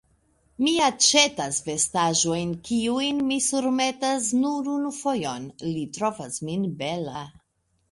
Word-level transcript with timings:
Mi 0.65 0.71
aĉetas 0.85 1.59
vestaĵojn 1.67 2.55
kiujn 2.71 3.21
mi 3.29 3.39
surmetas 3.49 4.33
nur 4.41 4.73
unu 4.79 4.95
fojon: 5.03 5.47
li 5.69 5.87
trovas 6.01 6.45
min 6.51 6.69
bela. 6.83 7.25